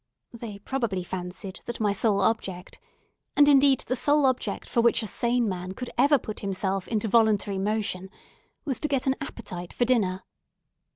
[0.33, 5.47] They probably fancied that my sole object—and, indeed, the sole object for which a sane
[5.47, 10.23] man could ever put himself into voluntary motion—was to get an appetite for dinner.